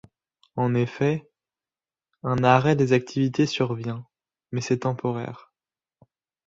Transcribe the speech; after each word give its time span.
En 0.55 0.73
effet, 0.73 1.29
un 2.23 2.43
arrêt 2.43 2.75
des 2.75 2.93
activités 2.93 3.45
survient, 3.45 4.03
mais 4.51 4.59
c'est 4.61 4.79
temporaire. 4.79 5.53